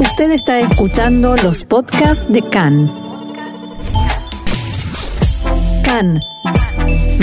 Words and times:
Usted 0.00 0.30
está 0.30 0.60
escuchando 0.60 1.34
los 1.42 1.64
podcasts 1.64 2.24
de 2.28 2.40
CAN. 2.42 2.86
CAN, 5.84 6.20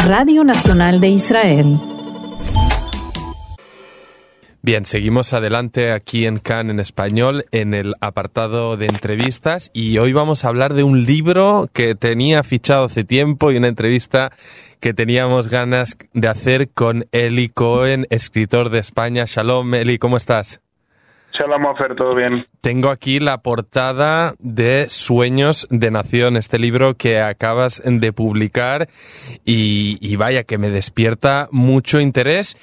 Radio 0.06 0.44
Nacional 0.44 1.00
de 1.00 1.08
Israel. 1.08 1.80
Bien, 4.62 4.86
seguimos 4.86 5.34
adelante 5.34 5.94
aquí 5.94 6.26
en 6.26 6.40
CAN 6.40 6.70
en 6.70 6.82
español 6.82 7.46
en 7.52 7.74
el 7.74 7.94
apartado 8.02 8.76
de 8.76 8.88
entrevistas 8.88 9.72
y 9.74 9.98
hoy 10.00 10.12
vamos 10.12 10.44
a 10.44 10.50
hablar 10.50 10.74
de 10.74 10.84
un 10.84 11.06
libro 11.06 11.70
que 11.72 11.96
tenía 11.96 12.44
fichado 12.44 12.86
hace 12.86 13.06
tiempo 13.06 13.54
y 13.54 13.58
una 13.58 13.70
entrevista 13.70 14.32
que 14.82 14.94
teníamos 14.94 15.48
ganas 15.48 15.98
de 16.12 16.28
hacer 16.28 16.70
con 16.72 17.06
Eli 17.14 17.48
Cohen, 17.48 18.06
escritor 18.10 18.70
de 18.70 18.80
España. 18.80 19.24
Shalom, 19.28 19.76
Eli, 19.76 19.98
¿cómo 19.98 20.18
estás? 20.18 20.60
Todo 21.96 22.16
bien. 22.16 22.46
Tengo 22.62 22.90
aquí 22.90 23.20
la 23.20 23.42
portada 23.42 24.34
de 24.40 24.90
Sueños 24.90 25.68
de 25.70 25.92
Nación, 25.92 26.38
este 26.38 26.60
libro 26.60 26.96
que 26.96 27.22
acabas 27.22 27.82
de 27.86 28.14
publicar 28.14 28.88
y, 29.44 29.98
y 30.02 30.16
vaya 30.16 30.44
que 30.44 30.58
me 30.58 30.70
despierta 30.70 31.48
mucho 31.52 32.00
interés 32.00 32.58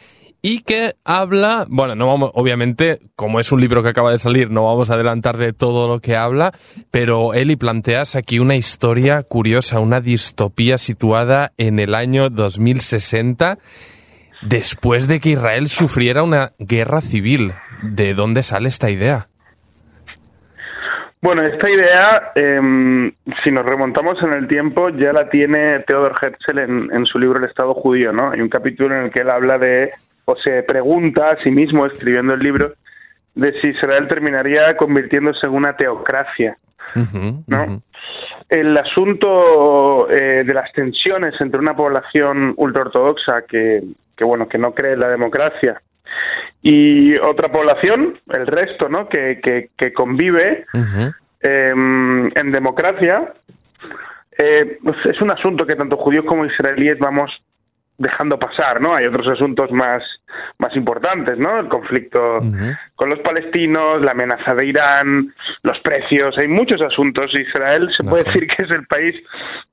y 0.44 0.62
que 0.62 0.96
habla, 1.04 1.66
bueno, 1.68 1.94
no 1.94 2.08
vamos, 2.08 2.32
obviamente, 2.34 2.98
como 3.14 3.38
es 3.38 3.52
un 3.52 3.60
libro 3.60 3.84
que 3.84 3.90
acaba 3.90 4.10
de 4.10 4.18
salir, 4.18 4.50
no 4.50 4.64
vamos 4.64 4.90
a 4.90 4.94
adelantar 4.94 5.38
de 5.38 5.52
todo 5.52 5.86
lo 5.86 6.00
que 6.00 6.16
habla, 6.16 6.52
pero 6.90 7.32
Eli 7.32 7.54
planteas 7.54 8.16
aquí 8.16 8.40
una 8.40 8.56
historia 8.56 9.22
curiosa, 9.22 9.78
una 9.78 10.00
distopía 10.00 10.78
situada 10.78 11.52
en 11.58 11.78
el 11.78 11.94
año 11.94 12.28
2060, 12.28 13.58
después 14.42 15.06
de 15.06 15.20
que 15.20 15.30
Israel 15.30 15.68
sufriera 15.68 16.24
una 16.24 16.52
guerra 16.58 17.00
civil. 17.00 17.52
¿De 17.82 18.14
dónde 18.14 18.42
sale 18.42 18.68
esta 18.68 18.90
idea? 18.90 19.26
Bueno, 21.20 21.42
esta 21.46 21.70
idea, 21.70 22.32
eh, 22.34 23.12
si 23.44 23.50
nos 23.52 23.64
remontamos 23.64 24.20
en 24.24 24.32
el 24.32 24.48
tiempo, 24.48 24.88
ya 24.88 25.12
la 25.12 25.28
tiene 25.28 25.78
Theodor 25.80 26.16
Herzl 26.20 26.58
en, 26.58 26.90
en, 26.92 27.06
su 27.06 27.16
libro 27.18 27.38
El 27.38 27.48
Estado 27.48 27.74
Judío, 27.74 28.12
¿no? 28.12 28.32
Hay 28.32 28.40
un 28.40 28.48
capítulo 28.48 28.96
en 28.96 29.04
el 29.04 29.10
que 29.12 29.20
él 29.20 29.30
habla 29.30 29.56
de, 29.56 29.92
o 30.24 30.34
se 30.36 30.64
pregunta 30.64 31.26
a 31.26 31.42
sí 31.44 31.50
mismo, 31.52 31.86
escribiendo 31.86 32.34
el 32.34 32.40
libro, 32.40 32.72
de 33.36 33.52
si 33.60 33.68
Israel 33.68 34.08
terminaría 34.08 34.76
convirtiéndose 34.76 35.46
en 35.46 35.52
una 35.52 35.76
teocracia, 35.76 36.56
uh 36.96 36.98
-huh, 36.98 37.44
¿no? 37.46 37.62
Uh 37.62 37.66
-huh. 37.66 37.82
El 38.48 38.76
asunto 38.76 40.10
eh, 40.10 40.42
de 40.44 40.54
las 40.54 40.72
tensiones 40.72 41.40
entre 41.40 41.60
una 41.60 41.74
población 41.74 42.52
ultraortodoxa 42.56 43.42
que, 43.48 43.80
que, 44.16 44.24
bueno, 44.24 44.48
que 44.48 44.58
no 44.58 44.74
cree 44.74 44.94
en 44.94 45.00
la 45.00 45.08
democracia 45.08 45.80
y 46.62 47.16
otra 47.18 47.50
población, 47.50 48.20
el 48.30 48.46
resto, 48.46 48.88
¿no? 48.88 49.08
Que, 49.08 49.40
que, 49.42 49.70
que 49.76 49.92
convive 49.92 50.64
uh 50.72 50.78
-huh. 50.78 51.14
eh, 51.42 51.74
en 52.34 52.52
democracia, 52.52 53.32
eh, 54.38 54.78
pues 54.82 54.96
es 55.06 55.20
un 55.20 55.30
asunto 55.30 55.66
que 55.66 55.76
tanto 55.76 55.96
judíos 55.96 56.24
como 56.24 56.46
israelíes 56.46 56.98
vamos 56.98 57.30
dejando 58.02 58.38
pasar, 58.38 58.80
¿no? 58.80 58.94
Hay 58.94 59.06
otros 59.06 59.28
asuntos 59.28 59.70
más, 59.70 60.02
más 60.58 60.74
importantes, 60.76 61.38
¿no? 61.38 61.58
El 61.58 61.68
conflicto 61.68 62.38
uh 62.38 62.42
-huh. 62.42 62.78
con 62.96 63.08
los 63.08 63.20
palestinos, 63.20 64.02
la 64.02 64.10
amenaza 64.10 64.54
de 64.54 64.66
Irán, 64.66 65.32
los 65.62 65.78
precios, 65.80 66.36
hay 66.36 66.48
muchos 66.48 66.80
asuntos. 66.82 67.32
Israel 67.38 67.88
se 67.96 68.02
puede 68.02 68.22
uh 68.22 68.26
-huh. 68.26 68.32
decir 68.32 68.48
que 68.48 68.64
es 68.64 68.70
el 68.70 68.86
país 68.86 69.14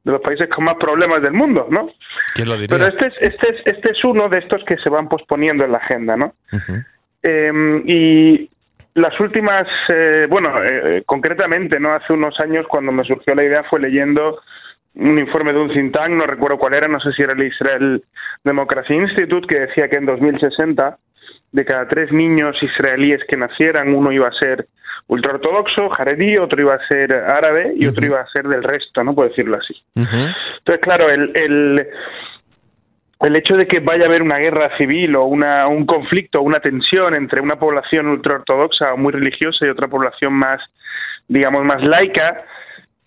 de 0.04 0.12
los 0.12 0.22
países 0.22 0.48
con 0.50 0.64
más 0.66 0.76
problemas 0.76 1.22
del 1.22 1.34
mundo, 1.34 1.68
¿no? 1.70 1.90
¿Quién 2.36 2.48
lo 2.50 2.56
diría? 2.56 2.78
Pero 2.78 2.86
este 2.88 3.08
es, 3.08 3.14
este 3.32 3.46
es, 3.52 3.58
este 3.66 3.92
es 3.92 4.04
uno 4.04 4.30
de 4.30 4.40
estos 4.40 4.64
que 4.66 4.78
se 4.78 4.90
van 4.90 5.10
posponiendo 5.10 5.66
en 5.66 5.72
la 5.72 5.80
agenda, 5.80 6.16
¿no? 6.16 6.34
Uh 6.54 6.58
-huh. 6.58 6.86
eh, 7.24 7.82
y 7.86 8.50
las 8.94 9.20
últimas, 9.20 9.66
eh, 9.90 10.28
bueno, 10.30 10.54
eh, 10.64 11.04
concretamente, 11.06 11.80
¿no? 11.80 11.94
Hace 11.94 12.14
unos 12.14 12.40
años 12.40 12.66
cuando 12.68 12.92
me 12.92 13.04
surgió 13.04 13.34
la 13.34 13.44
idea 13.44 13.64
fue 13.70 13.80
leyendo 13.80 14.40
un 14.96 15.20
informe 15.20 15.54
de 15.54 15.60
un 15.60 15.74
think 15.74 15.94
tank, 15.94 16.10
no 16.10 16.26
recuerdo 16.26 16.58
cuál 16.58 16.76
era, 16.76 16.88
no 16.88 17.00
sé 17.00 17.12
si 17.14 17.22
era 17.22 17.34
el 17.34 17.44
Israel 17.44 18.04
Democracy 18.44 18.94
Institute, 18.94 19.48
que 19.48 19.62
decía 19.62 19.88
que 19.88 19.98
en 19.98 20.06
2060 20.06 20.98
de 21.52 21.66
cada 21.66 21.88
tres 21.88 22.12
niños 22.12 22.56
israelíes 22.62 23.22
que 23.28 23.38
nacieran, 23.38 23.94
uno 23.94 24.12
iba 24.12 24.28
a 24.28 24.40
ser 24.40 24.68
ultraortodoxo, 25.08 25.90
jaredí, 25.90 26.38
otro 26.38 26.62
iba 26.62 26.76
a 26.76 26.88
ser 26.88 27.14
árabe 27.14 27.74
y 27.76 27.86
uh 27.86 27.90
-huh. 27.90 27.92
otro 27.92 28.06
iba 28.06 28.22
a 28.22 28.28
ser 28.28 28.48
del 28.48 28.64
resto, 28.64 29.04
¿no? 29.04 29.16
Por 29.16 29.30
decirlo 29.30 29.58
así. 29.58 29.74
Uh 29.96 30.02
-huh. 30.02 30.36
Entonces, 30.60 30.84
claro, 30.84 31.10
el, 31.10 31.32
el, 31.36 31.88
el 33.22 33.36
hecho 33.36 33.56
de 33.56 33.68
que 33.68 33.80
vaya 33.80 34.04
a 34.04 34.08
haber 34.08 34.22
una 34.22 34.38
guerra 34.38 34.78
civil 34.78 35.16
o 35.16 35.26
una, 35.26 35.68
un 35.68 35.86
conflicto, 35.86 36.42
una 36.42 36.60
tensión 36.60 37.16
entre 37.16 37.42
una 37.42 37.58
población 37.58 38.08
ultraortodoxa 38.08 38.94
o 38.94 38.98
muy 38.98 39.12
religiosa 39.12 39.66
y 39.66 39.70
otra 39.70 39.88
población 39.88 40.34
más, 40.34 40.62
digamos, 41.28 41.64
más 41.66 41.82
laica, 41.82 42.44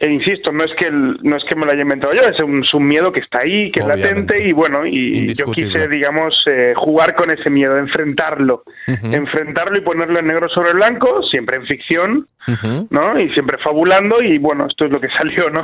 e 0.03 0.11
insisto, 0.11 0.51
no 0.51 0.65
es 0.65 0.73
que 0.77 0.87
el, 0.87 1.17
no 1.23 1.37
es 1.37 1.45
que 1.45 1.55
me 1.55 1.65
lo 1.65 1.71
haya 1.71 1.83
inventado 1.83 2.13
yo, 2.13 2.23
es 2.23 2.37
un, 2.43 2.65
es 2.65 2.75
un 2.75 2.89
miedo 2.89 3.13
que 3.13 3.21
está 3.21 3.39
ahí, 3.39 3.71
que 3.71 3.83
Obviamente. 3.83 4.09
es 4.09 4.11
latente 4.11 4.49
y 4.49 4.53
bueno, 4.53 4.85
y 4.85 5.33
yo 5.33 5.45
quise, 5.53 5.87
digamos, 5.87 6.35
eh, 6.51 6.73
jugar 6.75 7.15
con 7.15 7.31
ese 7.31 7.49
miedo, 7.51 7.79
enfrentarlo, 7.79 8.65
uh 8.89 8.91
-huh. 8.91 9.15
enfrentarlo 9.15 9.79
y 9.79 9.83
ponerlo 9.83 10.19
en 10.19 10.27
negro 10.27 10.49
sobre 10.49 10.73
blanco, 10.73 11.23
siempre 11.31 11.59
en 11.59 11.67
ficción, 11.67 12.29
uh 12.49 12.51
-huh. 12.51 12.89
¿no? 12.91 13.17
Y 13.21 13.33
siempre 13.33 13.59
fabulando 13.63 14.21
y 14.21 14.39
bueno, 14.39 14.67
esto 14.69 14.87
es 14.87 14.91
lo 14.91 15.01
que 15.01 15.07
salió, 15.17 15.49
¿no? 15.51 15.63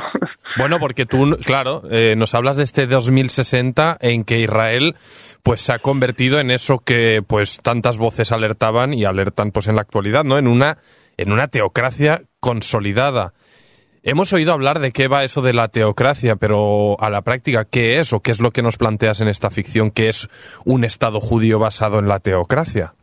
Bueno, 0.57 0.79
porque 0.79 1.05
tú, 1.05 1.37
claro, 1.45 1.81
eh, 1.91 2.15
nos 2.17 2.33
hablas 2.33 2.55
de 2.55 2.63
este 2.63 2.87
2060 2.87 3.97
en 3.99 4.23
que 4.23 4.39
Israel 4.39 4.95
pues 5.43 5.59
se 5.59 5.73
ha 5.73 5.79
convertido 5.79 6.39
en 6.39 6.49
eso 6.51 6.79
que 6.79 7.21
pues 7.27 7.59
tantas 7.61 7.97
voces 7.97 8.31
alertaban 8.31 8.93
y 8.93 9.03
alertan 9.03 9.51
pues 9.51 9.67
en 9.67 9.75
la 9.75 9.81
actualidad, 9.81 10.23
¿no? 10.23 10.37
En 10.37 10.47
una 10.47 10.77
en 11.17 11.33
una 11.33 11.49
teocracia 11.49 12.21
consolidada. 12.39 13.33
Hemos 14.03 14.31
oído 14.31 14.53
hablar 14.53 14.79
de 14.79 14.91
qué 14.91 15.07
va 15.07 15.23
eso 15.25 15.41
de 15.41 15.53
la 15.53 15.67
teocracia, 15.67 16.37
pero 16.37 16.95
a 17.01 17.09
la 17.09 17.21
práctica, 17.21 17.65
¿qué 17.65 17.99
es 17.99 18.13
o 18.13 18.21
qué 18.21 18.31
es 18.31 18.39
lo 18.39 18.51
que 18.51 18.61
nos 18.61 18.77
planteas 18.77 19.19
en 19.19 19.27
esta 19.27 19.49
ficción? 19.49 19.91
¿Qué 19.91 20.07
es 20.07 20.29
un 20.65 20.85
Estado 20.85 21.19
judío 21.19 21.59
basado 21.59 21.99
en 21.99 22.07
la 22.07 22.19
teocracia? 22.19 22.93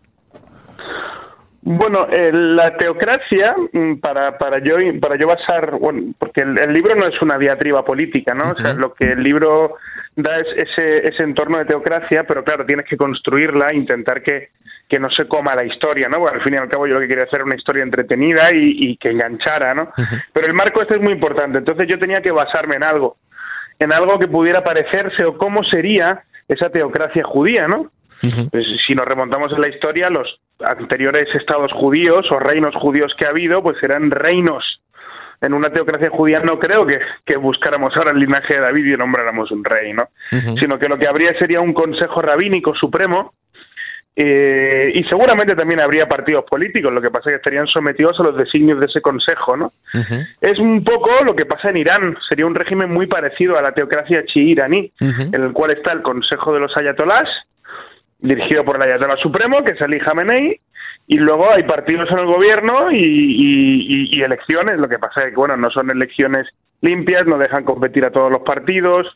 Bueno, 1.60 2.06
eh, 2.10 2.30
la 2.32 2.70
teocracia, 2.70 3.54
mm, 3.72 3.96
para, 3.96 4.38
para, 4.38 4.60
yo, 4.62 4.76
para 5.00 5.18
yo 5.18 5.26
basar, 5.26 5.72
bueno, 5.78 6.14
porque 6.18 6.42
el, 6.42 6.58
el 6.58 6.72
libro 6.72 6.94
no 6.94 7.06
es 7.06 7.20
una 7.20 7.36
diatriba 7.38 7.84
política, 7.84 8.34
¿no? 8.34 8.44
Uh 8.44 8.46
-huh. 8.48 8.56
O 8.56 8.60
sea, 8.60 8.72
lo 8.74 8.94
que 8.94 9.06
el 9.12 9.22
libro 9.22 9.74
da 10.14 10.38
es 10.38 10.46
ese, 10.56 11.08
ese 11.08 11.24
entorno 11.24 11.58
de 11.58 11.64
teocracia, 11.64 12.24
pero 12.24 12.42
claro, 12.42 12.64
tienes 12.64 12.86
que 12.86 12.96
construirla, 12.96 13.74
intentar 13.74 14.22
que, 14.22 14.50
que 14.88 14.98
no 15.00 15.10
se 15.10 15.26
coma 15.26 15.54
la 15.54 15.64
historia, 15.64 16.08
¿no? 16.08 16.18
Porque 16.18 16.36
al 16.36 16.42
fin 16.42 16.54
y 16.54 16.58
al 16.58 16.68
cabo 16.68 16.86
yo 16.86 16.94
lo 16.94 17.00
que 17.00 17.08
quería 17.08 17.24
hacer 17.24 17.36
era 17.40 17.44
una 17.44 17.56
historia 17.56 17.82
entretenida 17.82 18.50
y, 18.52 18.76
y 18.90 18.96
que 18.96 19.10
enganchara, 19.10 19.74
¿no? 19.74 19.82
Uh 19.96 20.02
-huh. 20.02 20.24
Pero 20.32 20.46
el 20.46 20.54
marco 20.54 20.80
este 20.80 20.94
es 20.94 21.00
muy 21.00 21.12
importante, 21.12 21.58
entonces 21.58 21.88
yo 21.88 21.98
tenía 21.98 22.20
que 22.20 22.30
basarme 22.32 22.76
en 22.76 22.84
algo, 22.84 23.16
en 23.78 23.92
algo 23.92 24.18
que 24.18 24.28
pudiera 24.28 24.62
parecerse 24.62 25.24
o 25.24 25.36
cómo 25.36 25.64
sería 25.64 26.22
esa 26.48 26.70
teocracia 26.70 27.24
judía, 27.24 27.66
¿no? 27.66 27.90
Uh 28.22 28.28
-huh. 28.28 28.50
pues, 28.50 28.64
si 28.86 28.94
nos 28.94 29.06
remontamos 29.06 29.52
en 29.52 29.60
la 29.60 29.68
historia, 29.68 30.08
los 30.08 30.40
anteriores 30.64 31.28
estados 31.34 31.72
judíos 31.72 32.24
o 32.30 32.38
reinos 32.38 32.74
judíos 32.76 33.12
que 33.18 33.26
ha 33.26 33.30
habido, 33.30 33.62
pues 33.62 33.76
eran 33.82 34.10
reinos. 34.10 34.80
En 35.42 35.52
una 35.52 35.68
teocracia 35.70 36.08
judía 36.08 36.40
no 36.40 36.58
creo 36.58 36.86
que, 36.86 36.98
que 37.26 37.36
buscáramos 37.36 37.94
ahora 37.94 38.12
el 38.12 38.18
linaje 38.20 38.54
de 38.54 38.60
David 38.60 38.86
y 38.86 38.96
nombráramos 38.96 39.50
un 39.50 39.62
rey, 39.64 39.92
¿no? 39.92 40.04
Uh 40.32 40.36
-huh. 40.36 40.58
Sino 40.58 40.78
que 40.78 40.88
lo 40.88 40.96
que 40.96 41.06
habría 41.06 41.38
sería 41.38 41.60
un 41.60 41.74
consejo 41.74 42.22
rabínico 42.22 42.74
supremo 42.74 43.34
eh, 44.18 44.92
y 44.94 45.04
seguramente 45.04 45.54
también 45.54 45.78
habría 45.78 46.08
partidos 46.08 46.46
políticos, 46.46 46.90
lo 46.90 47.02
que 47.02 47.10
pasa 47.10 47.28
es 47.28 47.32
que 47.32 47.36
estarían 47.36 47.66
sometidos 47.66 48.18
a 48.18 48.22
los 48.22 48.36
designios 48.38 48.80
de 48.80 48.86
ese 48.86 49.02
consejo, 49.02 49.58
¿no? 49.58 49.66
Uh 49.92 49.98
-huh. 49.98 50.26
Es 50.40 50.58
un 50.58 50.82
poco 50.82 51.10
lo 51.22 51.36
que 51.36 51.44
pasa 51.44 51.68
en 51.68 51.76
Irán, 51.76 52.16
sería 52.26 52.46
un 52.46 52.54
régimen 52.54 52.90
muy 52.90 53.06
parecido 53.06 53.58
a 53.58 53.62
la 53.62 53.72
teocracia 53.72 54.24
chií 54.24 54.52
iraní, 54.52 54.90
uh 55.02 55.04
-huh. 55.04 55.34
en 55.34 55.42
el 55.42 55.52
cual 55.52 55.72
está 55.72 55.92
el 55.92 56.00
consejo 56.00 56.54
de 56.54 56.60
los 56.60 56.74
ayatolás, 56.78 57.28
dirigido 58.18 58.64
por 58.64 58.76
el 58.76 58.82
ayatolá 58.82 59.16
supremo, 59.18 59.62
que 59.62 59.72
es 59.74 59.82
Ali 59.82 60.00
Khamenei, 60.00 60.60
y 61.06 61.18
luego 61.18 61.50
hay 61.52 61.64
partidos 61.64 62.10
en 62.10 62.18
el 62.18 62.26
gobierno 62.26 62.90
y, 62.90 62.96
y, 62.96 64.16
y, 64.16 64.22
elecciones, 64.22 64.78
lo 64.78 64.88
que 64.88 64.98
pasa 64.98 65.24
es 65.24 65.28
que, 65.28 65.36
bueno, 65.36 65.58
no 65.58 65.70
son 65.70 65.90
elecciones 65.90 66.48
limpias, 66.80 67.26
no 67.26 67.36
dejan 67.36 67.64
competir 67.64 68.04
a 68.06 68.10
todos 68.10 68.32
los 68.32 68.40
partidos, 68.42 69.06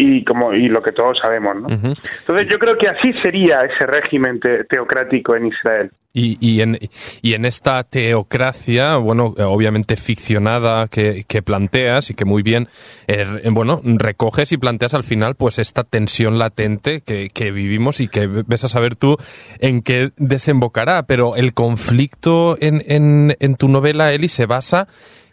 y 0.00 0.24
como 0.24 0.54
y 0.54 0.68
lo 0.68 0.80
que 0.80 0.92
todos 0.92 1.18
sabemos, 1.18 1.56
¿no? 1.56 1.66
Uh 1.66 1.70
-huh. 1.70 1.98
Entonces 2.20 2.48
yo 2.48 2.58
creo 2.58 2.78
que 2.78 2.86
así 2.88 3.12
sería 3.20 3.62
ese 3.64 3.84
régimen 3.84 4.38
te 4.38 4.62
teocrático 4.64 5.34
en 5.34 5.48
Israel. 5.48 5.90
Y, 6.14 6.38
y, 6.40 6.62
en, 6.62 6.78
y 7.22 7.34
en 7.34 7.44
esta 7.44 7.82
teocracia, 7.84 8.96
bueno, 8.96 9.34
obviamente 9.38 9.96
ficcionada 9.96 10.88
que, 10.88 11.24
que 11.28 11.42
planteas 11.42 12.10
y 12.10 12.14
que 12.14 12.24
muy 12.24 12.42
bien, 12.42 12.68
eh, 13.08 13.24
bueno, 13.50 13.80
recoges 13.84 14.52
y 14.52 14.56
planteas 14.56 14.94
al 14.94 15.02
final 15.02 15.34
pues 15.34 15.58
esta 15.58 15.84
tensión 15.84 16.38
latente 16.38 17.02
que, 17.02 17.28
que 17.28 17.50
vivimos 17.50 18.00
y 18.00 18.08
que 18.08 18.26
ves 18.26 18.64
a 18.64 18.68
saber 18.68 18.96
tú 18.96 19.16
en 19.60 19.82
qué 19.82 20.10
desembocará, 20.16 21.02
pero 21.04 21.36
el 21.36 21.54
conflicto 21.54 22.56
en, 22.60 22.82
en, 22.86 23.36
en 23.40 23.56
tu 23.56 23.68
novela, 23.68 24.12
Eli, 24.12 24.28
se 24.28 24.46
basa 24.46 24.86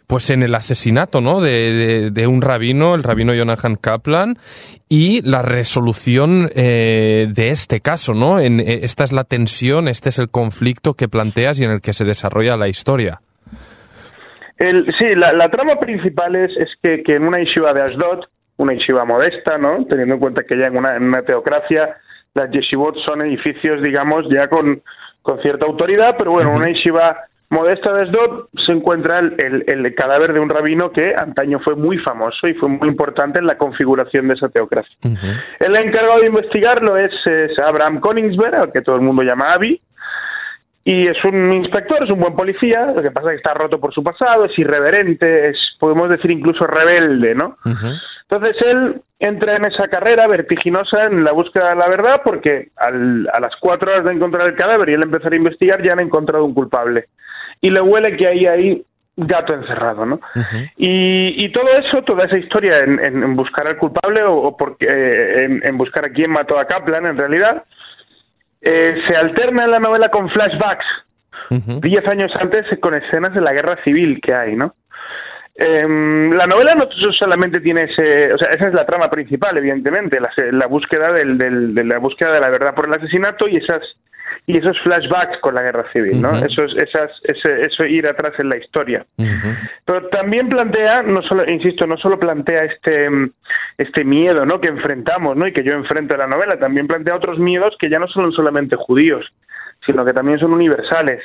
pues 0.06 0.30
en 0.30 0.42
el 0.42 0.54
asesinato, 0.54 1.20
¿no? 1.20 1.40
De, 1.40 1.50
de, 1.50 2.10
de, 2.10 2.26
un 2.26 2.42
rabino, 2.42 2.94
el 2.94 3.02
rabino 3.02 3.34
Jonathan 3.34 3.76
Kaplan, 3.76 4.36
y 4.88 5.20
la 5.28 5.42
resolución 5.42 6.48
eh, 6.54 7.26
de 7.28 7.50
este 7.50 7.80
caso, 7.80 8.14
¿no? 8.14 8.38
En, 8.38 8.60
eh, 8.60 8.80
esta 8.82 9.04
es 9.04 9.12
la 9.12 9.24
tensión, 9.24 9.88
este 9.88 10.10
es 10.10 10.18
el 10.18 10.30
conflicto 10.30 10.94
que 10.94 11.08
planteas 11.08 11.60
y 11.60 11.64
en 11.64 11.72
el 11.72 11.80
que 11.80 11.92
se 11.92 12.04
desarrolla 12.04 12.56
la 12.56 12.68
historia. 12.68 13.20
El, 14.58 14.86
sí, 14.98 15.14
la, 15.16 15.48
trama 15.50 15.78
principal 15.78 16.34
es, 16.36 16.50
es 16.56 16.68
que, 16.82 17.02
que, 17.02 17.16
en 17.16 17.24
una 17.24 17.38
yeshiva 17.38 17.72
de 17.72 17.82
Ashdod, 17.82 18.20
una 18.56 18.72
yeshiva 18.72 19.04
modesta, 19.04 19.58
¿no? 19.58 19.84
Teniendo 19.86 20.14
en 20.14 20.20
cuenta 20.20 20.44
que 20.44 20.56
ya 20.56 20.68
en 20.68 20.76
una, 20.76 20.96
en 20.96 21.02
una 21.02 21.22
teocracia 21.22 21.96
las 22.32 22.50
yeshivot 22.50 22.94
son 23.06 23.22
edificios, 23.22 23.82
digamos, 23.82 24.26
ya 24.30 24.48
con, 24.48 24.82
con 25.22 25.42
cierta 25.42 25.66
autoridad, 25.66 26.14
pero 26.16 26.32
bueno, 26.32 26.54
una 26.54 26.66
yeshiva 26.66 27.16
modesta 27.50 27.92
de 27.92 28.02
Ashdod 28.02 28.46
se 28.66 28.72
encuentra 28.72 29.20
el, 29.20 29.64
el, 29.66 29.94
cadáver 29.94 30.32
de 30.32 30.40
un 30.40 30.48
rabino 30.48 30.90
que 30.90 31.14
antaño 31.16 31.60
fue 31.60 31.76
muy 31.76 31.98
famoso 31.98 32.48
y 32.48 32.54
fue 32.54 32.68
muy 32.68 32.88
importante 32.88 33.38
en 33.38 33.46
la 33.46 33.56
configuración 33.56 34.28
de 34.28 34.34
esa 34.34 34.48
teocracia. 34.48 34.96
El 35.60 35.76
encargado 35.76 36.20
de 36.20 36.26
investigarlo 36.26 36.96
es, 36.96 37.12
es 37.26 37.58
Abraham 37.58 38.00
Koningsberg, 38.00 38.54
al 38.54 38.72
que 38.72 38.82
todo 38.82 38.96
el 38.96 39.02
mundo 39.02 39.22
llama 39.22 39.52
Avi, 39.52 39.80
y 40.88 41.08
es 41.08 41.16
un 41.24 41.52
inspector, 41.52 41.98
es 42.04 42.10
un 42.12 42.20
buen 42.20 42.36
policía, 42.36 42.92
lo 42.94 43.02
que 43.02 43.10
pasa 43.10 43.28
es 43.28 43.32
que 43.32 43.36
está 43.38 43.54
roto 43.54 43.80
por 43.80 43.92
su 43.92 44.04
pasado, 44.04 44.44
es 44.44 44.56
irreverente, 44.56 45.48
es, 45.48 45.56
podemos 45.80 46.08
decir 46.08 46.30
incluso 46.30 46.64
rebelde, 46.64 47.34
¿no? 47.34 47.56
Entonces 48.28 48.56
él 48.64 49.02
entra 49.18 49.56
en 49.56 49.64
esa 49.64 49.88
carrera 49.88 50.28
vertiginosa 50.28 51.06
en 51.06 51.24
la 51.24 51.32
búsqueda 51.32 51.70
de 51.70 51.76
la 51.76 51.88
verdad 51.88 52.20
porque 52.22 52.68
al, 52.76 53.28
a 53.32 53.40
las 53.40 53.54
cuatro 53.60 53.90
horas 53.90 54.04
de 54.04 54.12
encontrar 54.12 54.48
el 54.48 54.54
cadáver 54.54 54.90
y 54.90 54.94
él 54.94 55.02
empezar 55.02 55.32
a 55.32 55.36
investigar 55.36 55.82
ya 55.82 55.92
han 55.92 56.00
encontrado 56.00 56.44
un 56.44 56.54
culpable. 56.54 57.08
Y 57.60 57.70
le 57.70 57.80
huele 57.80 58.16
que 58.16 58.28
hay 58.28 58.46
ahí 58.46 58.86
gato 59.16 59.54
encerrado, 59.54 60.04
¿no? 60.04 60.20
y, 60.76 61.44
y, 61.44 61.50
todo 61.50 61.68
eso, 61.78 62.02
toda 62.02 62.26
esa 62.26 62.36
historia 62.38 62.80
en, 62.80 63.02
en, 63.02 63.34
buscar 63.34 63.66
al 63.66 63.78
culpable 63.78 64.22
o, 64.24 64.54
porque, 64.56 64.86
eh, 64.86 65.44
en, 65.44 65.66
en, 65.66 65.78
buscar 65.78 66.04
a 66.04 66.10
quién 66.10 66.30
mató 66.30 66.58
a 66.58 66.66
Kaplan, 66.66 67.06
en 67.06 67.16
realidad, 67.16 67.64
eh, 68.60 68.94
se 69.08 69.16
alterna 69.16 69.64
en 69.64 69.70
la 69.70 69.78
novela 69.78 70.08
con 70.08 70.28
flashbacks, 70.28 70.84
diez 71.80 72.06
años 72.08 72.32
antes 72.38 72.64
con 72.80 72.94
escenas 72.94 73.32
de 73.32 73.40
la 73.40 73.52
guerra 73.52 73.82
civil 73.84 74.20
que 74.20 74.34
hay, 74.34 74.54
¿no? 74.56 74.74
Em, 75.54 76.32
la 76.32 76.44
novela 76.44 76.74
no 76.74 76.86
solamente 77.12 77.60
tiene 77.60 77.84
ese, 77.84 78.34
o 78.34 78.36
sea, 78.36 78.50
esa 78.50 78.68
es 78.68 78.74
la 78.74 78.84
trama 78.84 79.08
principal, 79.08 79.56
evidentemente, 79.56 80.18
la, 80.20 80.66
búsqueda 80.66 81.12
del, 81.14 81.38
de 81.38 81.84
la 81.84 81.98
búsqueda 81.98 82.34
de 82.34 82.40
la 82.40 82.50
verdad 82.50 82.74
por 82.74 82.88
el 82.88 82.94
asesinato 82.94 83.48
y 83.48 83.56
esas 83.56 83.80
y 84.46 84.58
esos 84.58 84.78
flashbacks 84.80 85.38
con 85.40 85.54
la 85.56 85.62
guerra 85.62 85.90
civil, 85.92 86.20
¿no? 86.22 86.30
Eso 86.30 86.64
esas, 86.64 87.10
eso 87.24 87.84
ir 87.84 88.06
atrás 88.06 88.32
en 88.38 88.48
la 88.48 88.56
historia. 88.56 89.04
Pero 89.84 90.08
también 90.08 90.48
plantea, 90.48 91.02
no 91.02 91.20
solo, 91.22 91.50
insisto, 91.50 91.86
no 91.86 91.96
solo 91.96 92.18
plantea 92.18 92.64
este, 92.64 93.08
este 93.76 94.04
miedo, 94.04 94.46
¿no? 94.46 94.60
Que 94.60 94.68
enfrentamos, 94.68 95.36
¿no? 95.36 95.48
Y 95.48 95.52
que 95.52 95.64
yo 95.64 95.72
enfrento 95.72 96.14
en 96.14 96.20
la 96.20 96.26
novela, 96.28 96.58
también 96.58 96.86
plantea 96.86 97.16
otros 97.16 97.38
miedos 97.38 97.74
que 97.78 97.90
ya 97.90 97.98
no 97.98 98.06
son 98.06 98.30
solamente 98.32 98.76
judíos, 98.76 99.26
sino 99.84 100.04
que 100.04 100.12
también 100.12 100.38
son 100.38 100.52
universales 100.52 101.22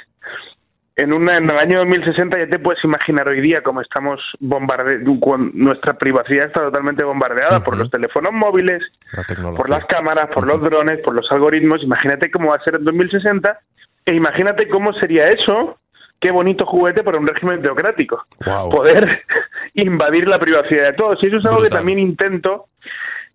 en, 1.02 1.14
una, 1.14 1.38
en 1.38 1.50
el 1.50 1.58
año 1.58 1.80
2060 1.80 2.38
ya 2.38 2.48
te 2.48 2.60
puedes 2.60 2.84
imaginar 2.84 3.28
hoy 3.28 3.42
día 3.42 3.62
cómo 3.62 3.82
estamos 3.82 4.20
bombardeando, 4.40 5.18
nuestra 5.54 5.94
privacidad 5.94 6.46
está 6.46 6.62
totalmente 6.62 7.04
bombardeada 7.04 7.64
por 7.64 7.78
los 7.78 7.90
teléfonos 7.90 8.32
móviles, 8.32 8.84
por 9.56 9.70
las 9.70 9.86
cámaras, 9.86 10.30
por 10.32 10.46
los 10.46 10.62
drones, 10.62 11.00
por 11.00 11.16
los 11.16 11.30
algoritmos. 11.32 11.84
Imagínate 11.84 12.30
cómo 12.30 12.50
va 12.50 12.58
a 12.58 12.64
ser 12.64 12.76
en 12.76 12.86
2060 12.86 13.60
e 14.06 14.16
imagínate 14.16 14.68
cómo 14.68 14.94
sería 14.94 15.26
eso. 15.26 15.78
Qué 16.20 16.32
bonito 16.32 16.68
juguete 16.68 17.04
para 17.04 17.18
un 17.18 17.28
régimen 17.28 17.64
teocrático. 17.64 18.24
Poder 18.70 19.24
invadir 19.74 20.28
la 20.28 20.38
privacidad 20.38 20.84
de 20.84 20.94
todos. 20.94 21.18
Y 21.24 21.28
eso 21.28 21.38
es 21.38 21.46
algo 21.46 21.64
que 21.64 21.70
también 21.70 21.98
intento 21.98 22.68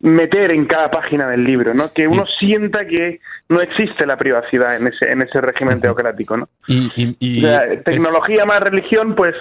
meter 0.00 0.52
en 0.52 0.66
cada 0.66 0.90
página 0.90 1.28
del 1.28 1.44
libro, 1.44 1.74
¿no? 1.74 1.92
Que 1.92 2.06
uno 2.06 2.24
sienta 2.38 2.86
que 2.86 3.20
no 3.48 3.60
existe 3.60 4.06
la 4.06 4.16
privacidad 4.16 4.76
en 4.76 4.88
ese 4.88 5.10
en 5.10 5.22
ese 5.22 5.40
régimen 5.40 5.80
teocrático, 5.80 6.36
¿no? 6.36 6.48
Y, 6.66 7.42
tecnología 7.84 8.44
más 8.44 8.60
religión, 8.60 9.14
pues 9.14 9.34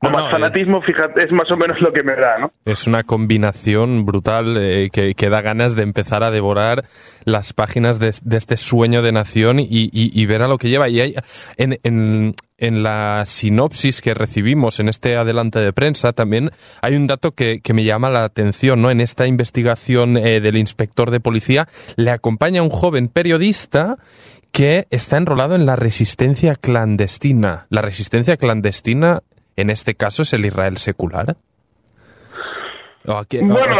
o 0.00 0.10
más 0.10 0.30
fanatismo, 0.30 0.82
fíjate, 0.82 1.24
es 1.24 1.32
más 1.32 1.50
o 1.50 1.56
menos 1.56 1.80
lo 1.80 1.92
que 1.92 2.02
me 2.02 2.14
da, 2.14 2.38
¿no? 2.38 2.52
Es 2.64 2.86
una 2.86 3.02
combinación 3.02 4.04
brutal 4.04 4.56
eh, 4.58 4.90
que, 4.92 5.14
que, 5.14 5.28
da 5.28 5.40
ganas 5.40 5.74
de 5.74 5.82
empezar 5.82 6.22
a 6.22 6.30
devorar 6.30 6.84
las 7.24 7.52
páginas 7.52 7.98
de, 7.98 8.08
este 8.08 8.56
sueño 8.56 9.02
de 9.02 9.12
nación 9.12 9.58
y, 9.60 9.66
y, 9.70 10.26
ver 10.26 10.42
a 10.42 10.48
lo 10.48 10.58
que 10.58 10.68
lleva. 10.68 10.88
Y 10.88 11.00
hay, 11.00 11.14
en, 11.56 11.78
en, 11.82 12.34
en, 12.58 12.82
la 12.82 13.24
sinopsis 13.26 14.02
que 14.02 14.14
recibimos 14.14 14.80
en 14.80 14.88
este 14.88 15.16
adelante 15.16 15.60
de 15.60 15.72
prensa 15.72 16.12
también 16.12 16.50
hay 16.82 16.94
un 16.94 17.06
dato 17.06 17.32
que, 17.32 17.60
que 17.60 17.72
me 17.72 17.84
llama 17.84 18.10
la 18.10 18.24
atención, 18.24 18.82
¿no? 18.82 18.90
En 18.90 19.00
esta 19.00 19.26
investigación 19.26 20.16
eh, 20.16 20.40
del 20.40 20.56
inspector 20.56 21.10
de 21.10 21.20
policía 21.20 21.66
le 21.96 22.10
acompaña 22.10 22.62
un 22.62 22.70
joven 22.70 23.08
periodista 23.08 23.96
que 24.52 24.86
está 24.90 25.16
enrolado 25.18 25.54
en 25.54 25.66
la 25.66 25.76
resistencia 25.76 26.54
clandestina. 26.54 27.66
La 27.68 27.82
resistencia 27.82 28.36
clandestina 28.36 29.22
en 29.56 29.70
este 29.70 29.94
caso 29.94 30.22
es 30.22 30.32
el 30.32 30.44
Israel 30.44 30.76
secular? 30.76 31.36
bueno, 33.04 33.76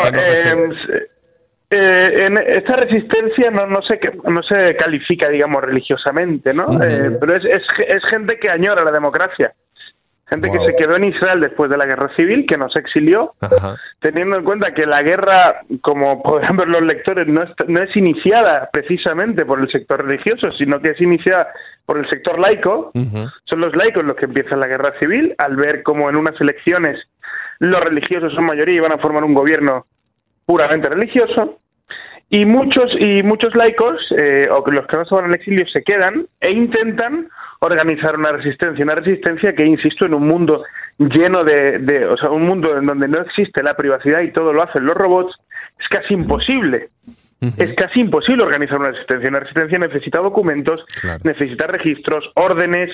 eh, 1.69 2.27
en 2.27 2.39
esta 2.39 2.77
resistencia 2.77 3.51
no, 3.51 3.67
no, 3.67 3.83
se, 3.83 3.99
no 4.25 4.41
se 4.43 4.77
califica, 4.77 5.29
digamos, 5.29 5.63
religiosamente, 5.63 6.55
¿no? 6.55 6.81
Eh, 6.83 7.11
pero 7.19 7.37
es, 7.37 7.45
es, 7.45 8.03
gente 8.09 8.39
que 8.39 8.49
añora 8.49 8.85
la 8.85 8.93
democracia. 8.93 9.53
Gente 10.29 10.51
que 10.51 10.59
se 10.59 10.75
quedó 10.75 10.97
en 10.97 11.05
Israel 11.05 11.41
después 11.41 11.71
de 11.71 11.77
la 11.77 11.87
guerra 11.87 12.11
civil, 12.17 12.47
que 12.49 12.59
nos 12.59 12.75
exilió, 12.75 13.35
teniendo 14.01 14.37
en 14.37 14.45
cuenta 14.45 14.75
que 14.75 14.85
la 14.85 15.01
guerra, 15.03 15.61
como 15.83 16.21
podrán 16.25 16.57
ver 16.57 16.69
los 16.69 16.83
lectores, 16.83 17.29
no 17.29 17.43
es, 17.43 17.51
no 17.69 17.81
es 17.81 17.97
iniciada 17.97 18.69
precisamente 18.73 19.45
por 19.45 19.61
el 19.61 19.71
sector 19.71 20.05
religioso, 20.05 20.51
sino 20.51 20.81
que 20.81 20.91
es 20.91 21.01
iniciada 21.01 21.49
por 21.85 21.99
el 21.99 22.09
sector 22.11 22.41
laico. 22.41 22.91
Son 23.45 23.61
los 23.61 23.77
laicos 23.77 24.03
los 24.03 24.17
que 24.17 24.25
empiezan 24.25 24.59
la 24.59 24.67
guerra 24.67 24.99
civil 24.99 25.35
al 25.39 25.55
ver 25.55 25.85
cómo 25.85 26.11
en 26.11 26.17
unas 26.17 26.41
elecciones 26.41 26.99
los 27.59 27.81
religiosos 27.81 28.33
son 28.35 28.45
mayoría 28.45 28.75
y 28.75 28.81
van 28.81 28.93
a 28.93 28.99
formar 28.99 29.25
un 29.25 29.35
gobierno 29.35 29.87
puramente 30.45 30.89
religioso. 30.89 31.61
Y 32.29 32.45
muchos, 32.45 32.87
y 32.99 33.23
muchos 33.23 33.55
laicos, 33.55 34.01
eh, 34.19 34.49
o 34.51 34.69
los 34.71 34.87
que 34.87 34.97
no 34.97 35.05
se 35.05 35.15
van 35.15 35.27
al 35.27 35.35
exilio, 35.35 35.65
se 35.73 35.83
quedan 35.83 36.27
e 36.41 36.51
intentan 36.51 37.29
organizar 37.61 38.17
una 38.17 38.31
resistencia, 38.31 38.85
una 38.85 38.97
resistencia 38.97 39.55
que, 39.55 39.65
insisto, 39.65 40.07
en 40.07 40.15
un 40.15 40.27
mundo 40.27 40.65
lleno 40.99 41.45
de, 41.45 41.79
de, 41.79 42.07
o 42.07 42.17
sea, 42.17 42.31
un 42.31 42.43
mundo 42.43 42.77
en 42.77 42.87
donde 42.87 43.07
no 43.07 43.21
existe 43.21 43.63
la 43.63 43.75
privacidad 43.75 44.23
y 44.23 44.33
todo 44.33 44.53
lo 44.53 44.63
hacen 44.63 44.85
los 44.85 44.97
robots, 44.97 45.35
es 45.79 45.89
casi 45.89 46.15
imposible. 46.15 46.89
Es 47.41 47.75
casi 47.75 48.01
imposible 48.01 48.45
organizar 48.45 48.79
una 48.79 48.91
resistencia. 48.91 49.29
Una 49.29 49.41
resistencia 49.41 49.79
necesita 49.79 50.21
documentos, 50.21 50.83
necesita 51.23 51.67
registros, 51.67 52.25
órdenes, 52.35 52.91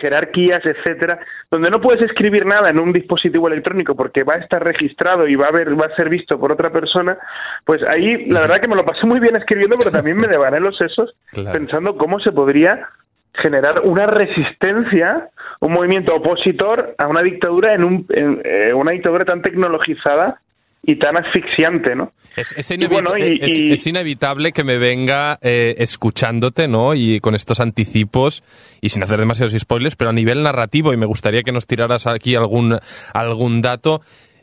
jerarquías, 0.00 0.60
etcétera, 0.64 1.20
donde 1.48 1.70
no 1.70 1.80
puedes 1.80 2.02
escribir 2.02 2.44
nada 2.44 2.70
en 2.70 2.80
un 2.80 2.92
dispositivo 2.92 3.46
electrónico 3.46 3.94
porque 3.94 4.24
va 4.24 4.34
a 4.34 4.38
estar 4.38 4.64
registrado 4.64 5.28
y 5.28 5.36
va 5.36 5.46
a 5.46 5.52
ver, 5.52 5.80
va 5.80 5.86
a 5.86 5.96
ser 5.96 6.08
visto 6.08 6.38
por 6.40 6.50
otra 6.50 6.70
persona. 6.70 7.16
Pues 7.64 7.82
ahí 7.84 8.26
la 8.26 8.40
verdad 8.40 8.60
que 8.60 8.68
me 8.68 8.76
lo 8.76 8.84
pasé 8.84 9.06
muy 9.06 9.20
bien 9.20 9.36
escribiendo, 9.36 9.76
pero 9.78 9.92
también 9.92 10.16
me 10.16 10.28
devané 10.34 10.58
los 10.58 10.76
sesos 10.76 11.14
pensando 11.32 11.96
cómo 11.96 12.18
se 12.18 12.32
podría 12.32 12.88
generar 13.34 13.80
una 13.84 14.06
resistencia, 14.06 15.28
un 15.60 15.72
movimiento 15.72 16.14
opositor 16.14 16.94
a 16.98 17.06
una 17.06 17.22
dictadura 17.22 17.74
en, 17.74 17.84
un, 17.84 18.06
en 18.10 18.40
eh, 18.44 18.72
una 18.74 18.92
dictadura 18.92 19.24
tan 19.24 19.42
tecnologizada 19.42 20.40
y 20.86 20.96
tan 20.96 21.16
asfixiante, 21.16 21.94
¿no? 21.94 22.12
Es, 22.36 22.52
es, 22.56 23.86
inevitable 23.86 24.52
que 24.52 24.64
me 24.64 24.78
venga 24.78 25.38
eh, 25.40 25.74
escuchándote, 25.78 26.68
¿no? 26.68 26.94
Y 26.94 27.20
con 27.20 27.34
estos 27.34 27.60
anticipos, 27.60 28.42
y 28.80 28.90
sin 28.90 29.02
hacer 29.02 29.18
demasiados 29.18 29.54
spoilers, 29.58 29.96
pero 29.96 30.10
a 30.10 30.12
nivel 30.12 30.42
narrativo, 30.42 30.92
y 30.92 30.96
me 30.96 31.06
gustaría 31.06 31.42
que 31.42 31.52
nos 31.52 31.66
tiraras 31.66 32.06
aquí 32.06 32.34
algún, 32.34 32.78
algún 33.12 33.62
dato, 33.62 34.00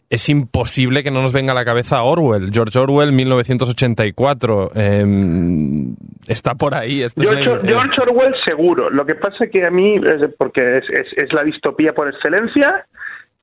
es 0.10 0.28
imposible 0.30 1.04
que 1.04 1.12
no 1.12 1.22
nos 1.22 1.32
venga 1.32 1.54
a 1.54 1.56
la 1.56 1.64
cabeza 1.64 2.04
Orwell, 2.04 2.50
George 2.52 2.78
Orwell, 2.78 3.12
1984. 3.14 4.72
Em, 4.76 5.96
está 6.28 6.56
por 6.56 6.76
ahí. 6.76 7.06
George, 7.16 7.46
George, 7.46 8.02
Orwell 8.02 8.36
seguro. 8.46 8.90
Lo 8.90 9.06
que 9.06 9.16
pasa 9.16 9.48
que 9.48 9.66
a 9.66 9.72
mí, 9.72 9.96
porque 10.38 10.80
es, 10.80 11.06
es 11.16 11.32
la 11.32 11.44
distopía 11.44 11.94
por 11.94 12.10
excelencia, 12.10 12.86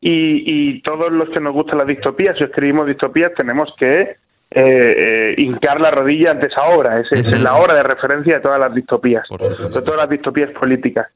y, 0.01 0.81
todos 0.83 1.11
los 1.11 1.29
que 1.31 1.41
nos 1.41 1.53
gustan 1.53 1.79
las 1.79 1.87
distopías, 1.87 2.37
si 2.37 2.45
escribimos 2.45 2.87
distopías, 2.87 3.33
tenemos 3.35 3.75
que 3.77 4.01
eh, 4.01 4.17
eh, 4.51 5.35
hincar 5.39 5.81
la 5.81 5.91
rodilla 5.91 6.31
ante 6.31 6.47
esa 6.47 6.69
obra. 6.69 7.01
Es, 7.01 7.11
es 7.13 7.41
la 7.41 7.57
obra 7.57 7.77
de 7.77 7.83
referencia 7.83 8.37
de 8.37 8.41
todas 8.41 8.61
las 8.61 8.75
distopías, 8.75 9.25
de 9.29 9.83
todas 9.83 9.97
las 9.97 10.09
distopías 10.09 10.51
políticas. 10.53 11.09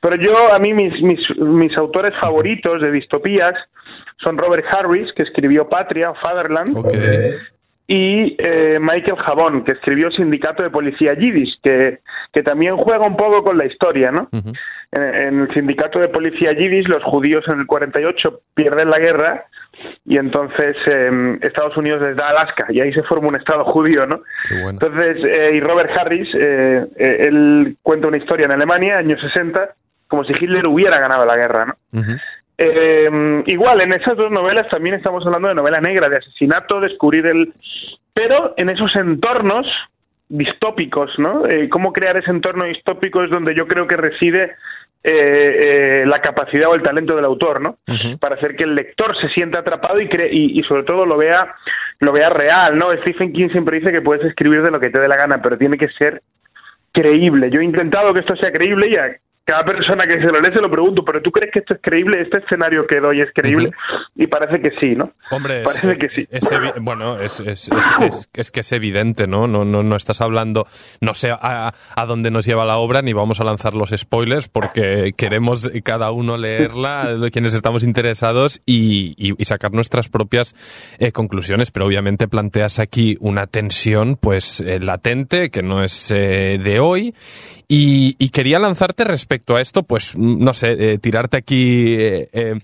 Pero 0.00 0.16
yo, 0.16 0.52
a 0.52 0.58
mí, 0.58 0.72
mis, 0.72 1.02
mis, 1.02 1.20
mis 1.38 1.76
autores 1.76 2.12
favoritos 2.20 2.80
de 2.80 2.92
distopías 2.92 3.54
son 4.22 4.38
Robert 4.38 4.64
Harris, 4.70 5.12
que 5.14 5.22
escribió 5.22 5.68
Patria 5.68 6.10
o 6.10 6.14
Fatherland, 6.14 6.76
y 7.88 8.36
eh, 8.38 8.76
Michael 8.80 9.16
Jabón, 9.16 9.64
que 9.64 9.72
escribió 9.72 10.10
Sindicato 10.10 10.62
de 10.62 10.70
Policía 10.70 11.14
Yiddish, 11.14 11.58
que, 11.62 12.00
que 12.32 12.42
también 12.42 12.76
juega 12.76 13.06
un 13.06 13.16
poco 13.16 13.42
con 13.42 13.56
la 13.56 13.64
historia, 13.64 14.12
¿no? 14.12 14.28
en, 14.92 15.40
el 15.40 15.54
Sindicato 15.54 15.98
de 15.98 16.08
Policía 16.08 16.52
Yiddish, 16.52 16.86
los 16.86 17.02
judíos 17.04 17.44
en 17.48 17.60
el 17.60 17.66
48 17.66 18.40
pierden 18.54 18.90
la 18.90 18.98
guerra 18.98 19.46
y 20.04 20.18
entonces 20.18 20.76
eh, 20.86 21.38
Estados 21.40 21.76
Unidos 21.76 22.02
les 22.02 22.16
da 22.16 22.28
Alaska 22.28 22.66
y 22.68 22.80
ahí 22.80 22.92
se 22.92 23.02
forma 23.04 23.28
un 23.28 23.36
Estado 23.36 23.64
judío, 23.64 24.06
¿no? 24.06 24.22
Entonces, 24.50 25.16
eh, 25.24 25.50
y 25.54 25.60
Robert 25.60 25.90
Harris, 25.96 26.28
eh, 26.34 26.86
eh, 26.96 27.16
él 27.20 27.76
cuenta 27.82 28.08
una 28.08 28.18
historia 28.18 28.46
en 28.46 28.52
Alemania, 28.52 28.98
años 28.98 29.20
60, 29.20 29.74
como 30.08 30.24
si 30.24 30.32
Hitler 30.32 30.66
hubiera 30.68 30.98
ganado 30.98 31.24
la 31.24 31.36
guerra, 31.36 31.66
¿no? 31.66 32.02
Eh, 32.60 33.08
igual, 33.46 33.80
en 33.82 33.92
esas 33.92 34.16
dos 34.16 34.32
novelas 34.32 34.68
también 34.68 34.96
estamos 34.96 35.24
hablando 35.24 35.48
de 35.48 35.54
novela 35.54 35.80
negra, 35.80 36.08
de 36.08 36.16
asesinato, 36.16 36.80
descubrir 36.80 37.24
el... 37.26 37.54
Pero 38.12 38.54
en 38.56 38.68
esos 38.68 38.94
entornos 38.96 39.64
distópicos, 40.28 41.12
¿no? 41.18 41.46
Eh, 41.46 41.68
cómo 41.68 41.92
crear 41.92 42.16
ese 42.16 42.30
entorno 42.30 42.64
distópico 42.64 43.22
es 43.22 43.30
donde 43.30 43.54
yo 43.54 43.68
creo 43.68 43.86
que 43.86 43.96
reside 43.96 44.56
eh, 45.04 46.02
la 46.04 46.18
capacidad 46.18 46.68
o 46.68 46.74
el 46.74 46.82
talento 46.82 47.14
del 47.14 47.24
autor, 47.24 47.60
¿no? 47.60 47.78
Para 48.18 48.34
hacer 48.34 48.56
que 48.56 48.64
el 48.64 48.74
lector 48.74 49.16
se 49.20 49.28
sienta 49.28 49.60
atrapado 49.60 50.00
y, 50.00 50.08
cree, 50.08 50.28
y, 50.32 50.58
y, 50.58 50.62
sobre 50.64 50.82
todo 50.82 51.06
lo 51.06 51.16
vea, 51.16 51.54
lo 52.00 52.12
vea 52.12 52.28
real, 52.28 52.76
¿no? 52.76 52.90
Stephen 53.02 53.32
King 53.32 53.50
siempre 53.50 53.78
dice 53.78 53.92
que 53.92 54.02
puedes 54.02 54.26
escribir 54.26 54.62
de 54.62 54.72
lo 54.72 54.80
que 54.80 54.90
te 54.90 54.98
dé 54.98 55.06
la 55.06 55.16
gana, 55.16 55.40
pero 55.40 55.56
tiene 55.56 55.78
que 55.78 55.88
ser 55.90 56.22
creíble. 56.92 57.50
Yo 57.50 57.60
he 57.60 57.64
intentado 57.64 58.12
que 58.12 58.20
esto 58.20 58.34
sea 58.36 58.50
creíble 58.50 58.88
y 58.90 58.96
a 58.96 59.16
cada 59.48 59.64
persona 59.64 60.06
que 60.06 60.20
se 60.20 60.26
lo 60.26 60.40
lee 60.40 60.52
se 60.52 60.60
lo 60.60 60.70
pregunto, 60.70 61.02
pero 61.02 61.22
¿tú 61.22 61.30
crees 61.30 61.50
que 61.50 61.60
esto 61.60 61.72
es 61.72 61.80
creíble? 61.82 62.20
¿Este 62.20 62.36
escenario 62.36 62.86
que 62.86 63.00
doy 63.00 63.22
es 63.22 63.30
creíble? 63.34 63.70
Y 64.14 64.26
parece 64.26 64.60
que 64.60 64.72
sí, 64.78 64.94
¿no? 64.94 65.10
Hombre, 65.30 65.62
parece 65.64 65.92
es, 65.92 65.98
que 65.98 66.08
sí. 66.10 66.28
Es 66.30 66.50
bueno, 66.82 67.18
es, 67.18 67.40
es, 67.40 67.70
es, 68.34 68.50
que 68.50 68.60
es 68.60 68.72
evidente, 68.72 69.26
¿no? 69.26 69.46
No, 69.46 69.64
no, 69.64 69.82
no 69.82 69.96
estás 69.96 70.20
hablando, 70.20 70.66
no 71.00 71.14
sé 71.14 71.30
a, 71.30 71.72
a, 71.96 72.04
dónde 72.06 72.30
nos 72.30 72.44
lleva 72.44 72.66
la 72.66 72.76
obra, 72.76 73.00
ni 73.00 73.14
vamos 73.14 73.40
a 73.40 73.44
lanzar 73.44 73.72
los 73.72 73.88
spoilers, 73.96 74.48
porque 74.48 75.14
queremos 75.16 75.70
cada 75.82 76.10
uno 76.10 76.36
leerla, 76.36 77.16
quienes 77.32 77.54
estamos 77.54 77.84
interesados, 77.84 78.60
y, 78.66 79.14
y, 79.16 79.34
y 79.38 79.44
sacar 79.46 79.72
nuestras 79.72 80.10
propias 80.10 80.54
eh, 80.98 81.10
conclusiones, 81.10 81.70
pero 81.70 81.86
obviamente 81.86 82.28
planteas 82.28 82.80
aquí 82.80 83.16
una 83.20 83.46
tensión, 83.46 84.16
pues, 84.20 84.60
eh, 84.60 84.78
latente, 84.78 85.48
que 85.48 85.62
no 85.62 85.82
es 85.82 86.10
eh, 86.10 86.60
de 86.62 86.80
hoy, 86.80 87.14
y, 87.66 88.14
y, 88.18 88.30
quería 88.30 88.58
lanzarte 88.58 89.04
respecto 89.04 89.37
a 89.46 89.60
esto, 89.60 89.82
pues, 89.82 90.16
no 90.16 90.54
sé, 90.54 90.92
eh, 90.92 90.98
tirarte 90.98 91.36
aquí 91.36 91.94
eh, 91.94 92.28
eh, 92.32 92.54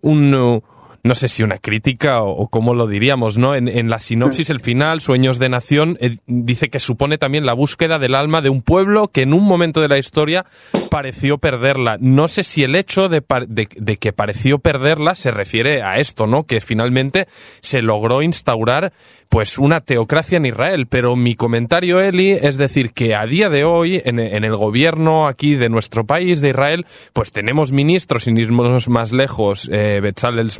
un 0.00 0.62
no 1.08 1.14
sé 1.14 1.28
si 1.28 1.42
una 1.42 1.58
crítica 1.58 2.22
o, 2.22 2.48
cómo 2.48 2.74
lo 2.74 2.86
diríamos, 2.86 3.38
¿no? 3.38 3.54
En, 3.54 3.66
en, 3.66 3.88
la 3.88 3.98
sinopsis, 3.98 4.50
el 4.50 4.60
final, 4.60 5.00
Sueños 5.00 5.38
de 5.38 5.48
Nación, 5.48 5.96
eh, 6.00 6.18
dice 6.26 6.68
que 6.68 6.80
supone 6.80 7.18
también 7.18 7.46
la 7.46 7.54
búsqueda 7.54 7.98
del 7.98 8.14
alma 8.14 8.42
de 8.42 8.50
un 8.50 8.62
pueblo 8.62 9.08
que 9.08 9.22
en 9.22 9.32
un 9.32 9.44
momento 9.44 9.80
de 9.80 9.88
la 9.88 9.98
historia 9.98 10.44
pareció 10.90 11.38
perderla. 11.38 11.96
No 12.00 12.28
sé 12.28 12.44
si 12.44 12.62
el 12.62 12.76
hecho 12.76 13.08
de, 13.08 13.22
de, 13.48 13.68
de, 13.74 13.96
que 13.96 14.12
pareció 14.12 14.58
perderla 14.58 15.14
se 15.14 15.30
refiere 15.30 15.82
a 15.82 15.98
esto, 15.98 16.26
¿no? 16.26 16.44
Que 16.44 16.60
finalmente 16.60 17.26
se 17.60 17.82
logró 17.82 18.22
instaurar 18.22 18.92
pues 19.28 19.58
una 19.58 19.80
teocracia 19.80 20.36
en 20.36 20.46
Israel. 20.46 20.86
Pero 20.88 21.16
mi 21.16 21.34
comentario, 21.34 22.00
Eli, 22.00 22.30
es 22.30 22.56
decir, 22.58 22.92
que 22.92 23.14
a 23.14 23.26
día 23.26 23.48
de 23.48 23.64
hoy, 23.64 24.02
en, 24.04 24.18
en 24.18 24.44
el 24.44 24.56
gobierno 24.56 25.26
aquí 25.26 25.54
de 25.54 25.68
nuestro 25.68 26.04
país, 26.04 26.40
de 26.40 26.50
Israel, 26.50 26.86
pues 27.12 27.32
tenemos 27.32 27.72
ministros, 27.72 28.24
sin 28.24 28.38
irnos 28.38 28.88
más 28.88 29.12
lejos, 29.12 29.68
eh, 29.72 30.00
Bezalel 30.02 30.50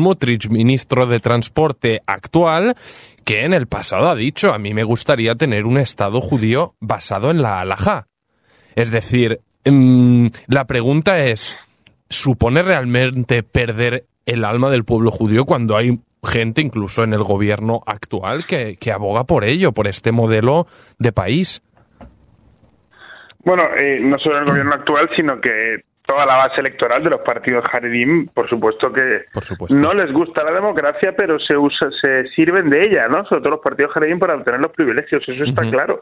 Ministro 0.50 1.06
de 1.06 1.20
Transporte 1.20 2.00
actual, 2.06 2.74
que 3.24 3.44
en 3.44 3.52
el 3.52 3.66
pasado 3.66 4.08
ha 4.08 4.14
dicho, 4.14 4.54
a 4.54 4.58
mí 4.58 4.72
me 4.74 4.84
gustaría 4.84 5.34
tener 5.34 5.66
un 5.66 5.78
Estado 5.78 6.20
judío 6.20 6.74
basado 6.80 7.30
en 7.30 7.42
la 7.42 7.60
halajá. 7.60 8.06
Es 8.74 8.90
decir, 8.90 9.40
mmm, 9.64 10.26
la 10.46 10.66
pregunta 10.66 11.18
es, 11.18 11.56
¿supone 12.08 12.62
realmente 12.62 13.42
perder 13.42 14.06
el 14.26 14.44
alma 14.44 14.70
del 14.70 14.84
pueblo 14.84 15.10
judío 15.10 15.44
cuando 15.44 15.76
hay 15.76 16.00
gente, 16.24 16.60
incluso 16.60 17.04
en 17.04 17.12
el 17.12 17.22
gobierno 17.22 17.82
actual, 17.86 18.46
que, 18.46 18.76
que 18.76 18.92
aboga 18.92 19.24
por 19.24 19.44
ello, 19.44 19.72
por 19.72 19.88
este 19.88 20.12
modelo 20.12 20.66
de 20.98 21.12
país? 21.12 21.62
Bueno, 23.44 23.62
eh, 23.76 23.98
no 24.00 24.18
solo 24.18 24.38
el 24.38 24.44
gobierno 24.44 24.74
actual, 24.74 25.08
sino 25.16 25.40
que 25.40 25.87
toda 26.08 26.24
la 26.24 26.36
base 26.36 26.62
electoral 26.62 27.04
de 27.04 27.10
los 27.10 27.20
partidos 27.20 27.62
Haredim, 27.70 28.28
por 28.28 28.48
supuesto 28.48 28.90
que 28.90 29.26
por 29.30 29.44
supuesto. 29.44 29.76
no 29.76 29.92
les 29.92 30.10
gusta 30.10 30.42
la 30.42 30.52
democracia, 30.52 31.14
pero 31.14 31.38
se 31.38 31.54
usa, 31.54 31.90
se 32.00 32.26
sirven 32.28 32.70
de 32.70 32.80
ella, 32.80 33.08
¿no? 33.08 33.26
Sobre 33.26 33.42
todo 33.42 33.50
los 33.50 33.60
partidos 33.60 33.94
Haredim 33.94 34.18
para 34.18 34.34
obtener 34.34 34.58
los 34.58 34.72
privilegios, 34.72 35.22
eso 35.28 35.44
está 35.44 35.60
uh 35.60 35.64
-huh. 35.66 35.70
claro. 35.70 36.00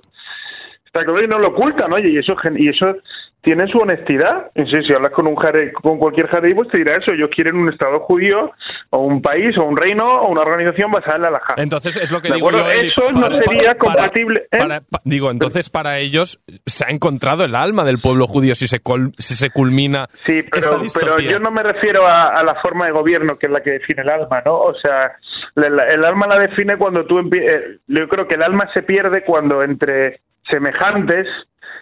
Está 0.84 1.04
claro 1.04 1.24
y 1.24 1.26
no 1.26 1.40
lo 1.40 1.48
ocultan, 1.48 1.92
oye, 1.92 2.08
y 2.10 2.18
eso 2.18 2.36
y 2.56 2.68
eso 2.68 2.96
tiene 3.42 3.70
su 3.70 3.78
honestidad. 3.78 4.50
Sí, 4.54 4.82
si 4.86 4.92
hablas 4.92 5.12
con 5.12 5.26
un 5.26 5.36
jare, 5.36 5.72
con 5.72 5.98
cualquier 5.98 6.28
Haredim, 6.32 6.56
pues 6.56 6.68
te 6.68 6.78
dirá 6.78 6.92
eso, 6.92 7.12
ellos 7.12 7.30
quieren 7.34 7.56
un 7.56 7.72
estado 7.72 8.00
judío 8.00 8.50
o 8.90 8.98
un 8.98 9.22
país 9.22 9.56
o 9.58 9.64
un 9.64 9.76
reino 9.76 10.04
o 10.04 10.30
una 10.30 10.40
organización 10.40 10.90
basada 10.90 11.16
en 11.16 11.22
la 11.22 11.28
halajá. 11.28 11.54
Entonces 11.56 11.96
es 11.96 12.10
lo 12.10 12.20
que 12.20 12.32
digo 12.32 12.50
yo, 12.50 12.68
eso 12.68 13.06
para, 13.06 13.28
no 13.28 13.42
sería 13.42 13.74
para, 13.74 13.78
compatible. 13.78 14.48
Para, 14.50 14.78
¿eh? 14.78 14.80
digo, 15.04 15.30
entonces 15.30 15.70
para 15.70 15.98
ellos 15.98 16.40
se 16.66 16.84
ha 16.86 16.88
encontrado 16.88 17.44
el 17.44 17.54
alma 17.54 17.84
del 17.84 18.00
pueblo 18.00 18.26
judío 18.26 18.54
si 18.56 18.66
se 18.66 18.80
col, 18.80 19.12
si 19.18 19.34
se 19.36 19.50
culmina. 19.50 20.06
Sí, 20.10 20.44
pero, 20.50 20.82
pero 20.98 21.20
yo 21.20 21.38
no 21.38 21.52
me 21.52 21.62
refiero 21.62 22.06
a, 22.06 22.28
a, 22.28 22.42
la 22.42 22.56
forma 22.60 22.86
de 22.86 22.92
gobierno 22.92 23.38
que 23.38 23.46
es 23.46 23.52
la 23.52 23.60
que 23.60 23.72
define 23.72 24.02
el 24.02 24.10
alma, 24.10 24.42
¿no? 24.44 24.58
O 24.58 24.74
sea, 24.74 25.16
el, 25.54 25.78
el 25.78 26.04
alma 26.04 26.26
la 26.26 26.38
define 26.38 26.76
cuando 26.76 27.04
tú 27.06 27.20
eh, 27.20 27.78
yo 27.86 28.08
creo 28.08 28.26
que 28.26 28.34
el 28.34 28.42
alma 28.42 28.68
se 28.74 28.82
pierde 28.82 29.24
cuando 29.24 29.62
entre 29.62 30.20
semejantes 30.50 31.26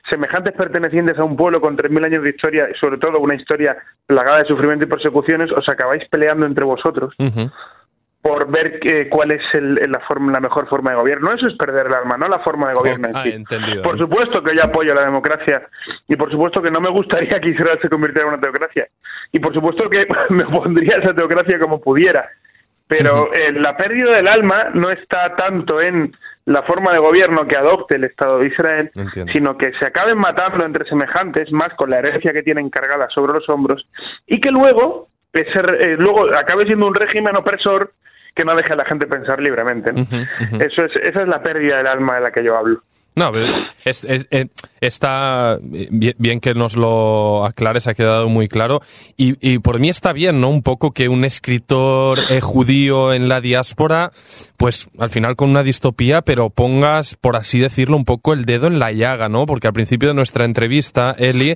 semejantes 0.08 0.52
pertenecientes 0.52 1.18
a 1.18 1.24
un 1.24 1.36
pueblo 1.36 1.60
con 1.60 1.76
3.000 1.76 2.04
años 2.04 2.22
de 2.22 2.30
historia, 2.30 2.68
y 2.70 2.78
sobre 2.78 2.98
todo 2.98 3.18
una 3.20 3.34
historia 3.34 3.76
plagada 4.06 4.38
de 4.38 4.46
sufrimiento 4.48 4.84
y 4.84 4.88
persecuciones, 4.88 5.50
os 5.52 5.68
acabáis 5.68 6.06
peleando 6.08 6.46
entre 6.46 6.64
vosotros 6.64 7.14
uh 7.18 7.24
-huh. 7.24 7.52
por 8.20 8.50
ver 8.50 8.80
eh, 8.82 9.08
cuál 9.08 9.32
es 9.32 9.42
el, 9.54 9.74
la, 9.74 10.00
forma, 10.00 10.32
la 10.32 10.40
mejor 10.40 10.68
forma 10.68 10.90
de 10.90 10.96
gobierno. 10.96 11.32
Eso 11.32 11.46
es 11.46 11.56
perder 11.56 11.86
el 11.86 11.94
alma, 11.94 12.16
no 12.18 12.28
la 12.28 12.40
forma 12.40 12.68
de 12.68 12.74
gobierno 12.74 13.08
oh, 13.08 13.18
en 13.18 13.22
sí. 13.22 13.30
Ah, 13.32 13.36
entendido. 13.36 13.82
Por 13.82 13.98
supuesto 13.98 14.42
que 14.42 14.56
yo 14.56 14.64
apoyo 14.64 14.94
la 14.94 15.04
democracia 15.04 15.66
y 16.08 16.16
por 16.16 16.30
supuesto 16.30 16.62
que 16.62 16.70
no 16.70 16.80
me 16.80 16.90
gustaría 16.90 17.38
que 17.40 17.50
Israel 17.50 17.78
se 17.80 17.88
convirtiera 17.88 18.28
en 18.28 18.34
una 18.34 18.42
teocracia. 18.42 18.88
Y 19.32 19.38
por 19.38 19.52
supuesto 19.54 19.88
que 19.88 20.06
me 20.30 20.44
pondría 20.44 20.98
esa 21.02 21.14
teocracia 21.14 21.58
como 21.58 21.80
pudiera. 21.80 22.28
Pero 22.86 23.22
uh 23.22 23.26
-huh. 23.26 23.36
eh, 23.36 23.52
la 23.52 23.74
pérdida 23.76 24.16
del 24.16 24.28
alma 24.28 24.70
no 24.74 24.90
está 24.90 25.34
tanto 25.36 25.80
en 25.80 26.14
la 26.46 26.62
forma 26.62 26.92
de 26.92 26.98
gobierno 26.98 27.46
que 27.46 27.56
adopte 27.56 27.96
el 27.96 28.04
Estado 28.04 28.38
de 28.38 28.48
Israel, 28.48 28.90
Entiendo. 28.94 29.32
sino 29.32 29.56
que 29.56 29.72
se 29.78 29.86
acaben 29.86 30.18
matando 30.18 30.64
entre 30.64 30.86
semejantes, 30.86 31.50
más 31.52 31.68
con 31.76 31.88
la 31.90 31.98
herencia 31.98 32.32
que 32.32 32.42
tienen 32.42 32.68
cargada 32.70 33.08
sobre 33.14 33.32
los 33.32 33.48
hombros, 33.48 33.86
y 34.26 34.40
que 34.40 34.50
luego, 34.50 35.08
ese, 35.32 35.60
eh, 35.80 35.96
luego 35.98 36.26
acabe 36.34 36.66
siendo 36.66 36.86
un 36.86 36.94
régimen 36.94 37.36
opresor 37.36 37.92
que 38.34 38.44
no 38.44 38.54
deje 38.54 38.72
a 38.72 38.76
la 38.76 38.84
gente 38.84 39.06
pensar 39.06 39.40
libremente. 39.40 39.92
¿no? 39.92 40.02
Uh 40.02 40.04
-huh, 40.04 40.22
uh 40.22 40.44
-huh. 40.58 40.66
Eso 40.66 40.84
es, 40.84 40.92
esa 41.02 41.22
es 41.22 41.28
la 41.28 41.42
pérdida 41.42 41.78
del 41.78 41.86
alma 41.86 42.16
de 42.16 42.20
la 42.20 42.30
que 42.30 42.44
yo 42.44 42.56
hablo. 42.56 42.82
No, 43.16 43.30
es, 43.84 44.04
está 44.80 45.58
bien, 45.62 46.16
bien, 46.18 46.40
que 46.40 46.54
nos 46.54 46.74
lo 46.74 47.44
aclares, 47.44 47.86
ha 47.86 47.94
quedado 47.94 48.28
muy 48.28 48.48
claro. 48.48 48.80
Y, 49.16 49.36
y, 49.40 49.60
por 49.60 49.78
mí 49.78 49.88
está 49.88 50.12
bien, 50.12 50.40
¿no? 50.40 50.48
Un 50.48 50.62
poco 50.62 50.90
que 50.90 51.08
un 51.08 51.24
escritor 51.24 52.18
eh, 52.28 52.40
judío 52.40 53.12
en 53.12 53.28
la 53.28 53.40
diáspora, 53.40 54.10
pues 54.56 54.88
al 54.98 55.10
final 55.10 55.36
con 55.36 55.50
una 55.50 55.62
distopía, 55.62 56.22
pero 56.22 56.50
pongas, 56.50 57.14
por 57.14 57.36
así 57.36 57.60
decirlo, 57.60 57.96
un 57.96 58.04
poco 58.04 58.32
el 58.32 58.46
dedo 58.46 58.66
en 58.66 58.80
la 58.80 58.90
llaga, 58.90 59.28
¿no? 59.28 59.46
Porque 59.46 59.68
al 59.68 59.74
principio 59.74 60.08
de 60.08 60.14
nuestra 60.14 60.44
entrevista, 60.44 61.14
Eli, 61.16 61.54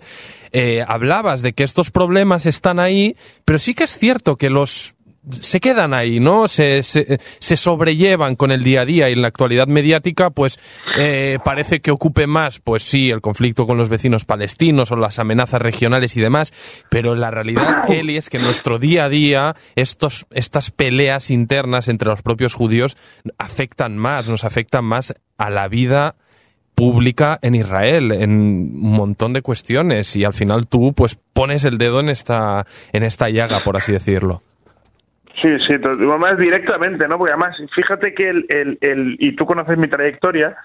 eh, 0.53 0.85
hablabas 0.87 1.43
de 1.43 1.55
que 1.55 1.65
estos 1.65 1.91
problemas 1.91 2.47
están 2.47 2.79
ahí, 2.79 3.17
pero 3.45 3.59
sí 3.59 3.75
que 3.75 3.85
es 3.85 3.99
cierto 3.99 4.37
que 4.37 4.49
los 4.49 4.95
se 5.41 5.61
quedan 5.61 5.95
ahí, 5.95 6.21
¿no? 6.21 6.49
Se, 6.49 6.83
se, 6.83 7.19
se, 7.39 7.57
sobrellevan 7.57 8.37
con 8.37 8.51
el 8.51 8.65
día 8.65 8.83
a 8.83 8.85
día 8.85 9.11
y 9.11 9.13
en 9.13 9.23
la 9.23 9.29
actualidad 9.29 9.67
mediática, 9.67 10.31
pues 10.31 10.59
eh, 10.97 11.39
parece 11.45 11.81
que 11.81 11.91
ocupe 11.91 12.27
más, 12.27 12.61
pues 12.61 12.83
sí, 12.83 13.11
el 13.11 13.21
conflicto 13.21 13.67
con 13.67 13.79
los 13.79 13.89
vecinos 13.89 14.25
palestinos 14.25 14.91
o 14.91 14.97
las 14.97 15.19
amenazas 15.19 15.61
regionales 15.61 16.17
y 16.17 16.21
demás, 16.21 16.53
pero 16.91 17.15
la 17.15 17.31
realidad, 17.31 17.91
Eli, 17.91 18.17
es 18.17 18.31
que 18.31 18.39
en 18.39 18.45
nuestro 18.45 18.79
día 18.79 19.05
a 19.05 19.09
día 19.09 19.57
estos, 19.77 20.27
estas 20.31 20.71
peleas 20.71 21.31
internas 21.31 21.89
entre 21.89 22.09
los 22.09 22.23
propios 22.23 22.55
judíos 22.55 22.97
afectan 23.39 23.97
más, 23.97 24.29
nos 24.29 24.45
afectan 24.45 24.85
más 24.85 25.15
a 25.37 25.51
la 25.51 25.69
vida 25.69 26.17
pública 26.75 27.41
en 27.43 27.57
Israel 27.57 28.13
en 28.13 28.31
un 28.31 28.93
montón 28.93 29.33
de 29.33 29.43
cuestiones 29.43 30.15
y 30.15 30.23
al 30.23 30.33
final 30.33 30.69
tú 30.69 30.93
pues 30.93 31.19
pones 31.33 31.65
el 31.65 31.77
dedo 31.77 31.99
en 31.99 32.09
esta 32.09 32.67
en 32.93 33.03
esta 33.03 33.29
llaga 33.31 33.65
por 33.65 33.77
así 33.77 33.91
decirlo. 33.91 34.45
Sí, 35.40 35.49
sí, 35.66 35.75
más 36.18 36.37
directamente, 36.37 37.07
¿no? 37.07 37.16
Porque 37.16 37.33
además, 37.33 37.57
fíjate 37.75 38.12
que 38.12 38.28
el, 38.28 38.47
el, 38.49 38.78
el, 38.80 39.16
y 39.21 39.37
tú 39.37 39.47
conoces 39.47 39.78
mi 39.78 39.87
trayectoria, 39.87 40.57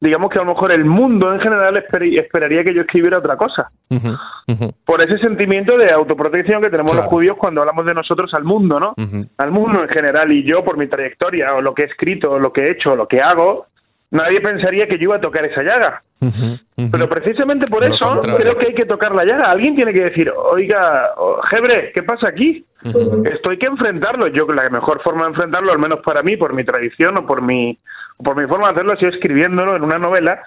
digamos 0.00 0.30
que 0.30 0.38
a 0.38 0.44
lo 0.44 0.54
mejor 0.54 0.70
el 0.70 0.84
mundo 0.84 1.32
en 1.32 1.40
general 1.40 1.76
esper, 1.76 2.04
esperaría 2.04 2.62
que 2.62 2.74
yo 2.74 2.82
escribiera 2.82 3.18
otra 3.18 3.36
cosa. 3.36 3.70
Uh 3.90 3.96
-huh, 3.96 4.18
uh 4.48 4.52
-huh. 4.52 4.74
Por 4.84 5.00
ese 5.02 5.18
sentimiento 5.18 5.76
de 5.76 5.90
autoprotección 5.90 6.62
que 6.62 6.70
tenemos 6.70 6.92
claro. 6.92 7.06
los 7.06 7.12
judíos 7.12 7.36
cuando 7.36 7.60
hablamos 7.62 7.86
de 7.86 7.94
nosotros 7.94 8.32
al 8.34 8.44
mundo, 8.44 8.78
¿no? 8.78 8.94
Uh 8.96 9.02
-huh. 9.02 9.28
Al 9.38 9.50
mundo 9.50 9.82
en 9.82 9.88
general. 9.88 10.30
Y 10.30 10.44
yo, 10.44 10.62
por 10.62 10.76
mi 10.76 10.86
trayectoria, 10.86 11.54
o 11.54 11.60
lo 11.60 11.74
que 11.74 11.82
he 11.82 11.86
escrito, 11.86 12.32
o 12.32 12.38
lo 12.38 12.52
que 12.52 12.62
he 12.62 12.70
hecho, 12.70 12.92
o 12.92 12.96
lo 12.96 13.08
que 13.08 13.20
hago, 13.20 13.66
nadie 14.14 14.40
pensaría 14.40 14.86
que 14.86 14.96
yo 14.96 15.04
iba 15.04 15.16
a 15.16 15.20
tocar 15.20 15.44
esa 15.46 15.62
llaga. 15.62 16.02
Uh 16.20 16.26
-huh, 16.26 16.52
uh 16.52 16.82
-huh. 16.82 16.90
Pero 16.90 17.08
precisamente 17.08 17.66
por 17.66 17.86
Lo 17.86 17.94
eso 17.94 18.06
contrario. 18.06 18.38
creo 18.38 18.58
que 18.58 18.66
hay 18.68 18.74
que 18.74 18.86
tocar 18.86 19.14
la 19.14 19.24
llaga. 19.24 19.50
Alguien 19.50 19.74
tiene 19.74 19.92
que 19.92 20.04
decir, 20.04 20.32
oiga, 20.34 21.10
Jebre, 21.50 21.92
¿qué 21.92 22.02
pasa 22.02 22.28
aquí? 22.28 22.64
Uh 22.84 22.88
-huh. 22.88 23.34
Esto 23.34 23.50
hay 23.50 23.58
que 23.58 23.66
enfrentarlo. 23.66 24.28
Yo 24.28 24.46
la 24.46 24.70
mejor 24.70 25.02
forma 25.02 25.24
de 25.24 25.30
enfrentarlo, 25.30 25.72
al 25.72 25.78
menos 25.78 25.98
para 26.04 26.22
mí, 26.22 26.36
por 26.36 26.54
mi 26.54 26.64
tradición 26.64 27.18
o 27.18 27.26
por 27.26 27.42
mi, 27.42 27.78
por 28.16 28.36
mi 28.36 28.46
forma 28.46 28.68
de 28.68 28.74
hacerlo, 28.74 28.92
ha 28.92 28.96
sido 28.98 29.10
escribiéndolo 29.10 29.76
en 29.76 29.82
una 29.82 29.98
novela. 29.98 30.42